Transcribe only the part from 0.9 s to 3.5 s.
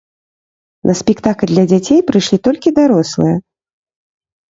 спектакль для дзяцей прыйшлі толькі дарослыя!